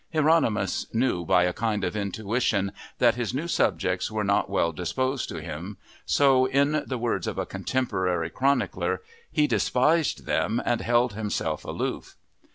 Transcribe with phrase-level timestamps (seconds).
[0.11, 5.29] Hieronymus knew by a kind of intuition that his new subjects were not well disposed
[5.29, 5.77] to him
[6.07, 12.15] so, in the words of a contemporary chronicler, "he despised them and held himself aloof."